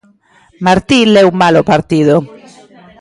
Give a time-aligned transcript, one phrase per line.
[0.65, 2.15] Martí leu mal o partido.